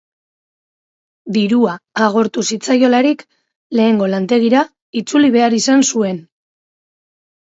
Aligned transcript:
Dirua 1.35 1.75
agortu 2.07 2.45
zitzaiolarik, 2.49 3.23
lehengo 3.81 4.09
lantegira 4.15 4.65
itzuli 5.03 5.31
behar 5.37 5.59
izan 5.63 5.89
zuen. 5.91 6.23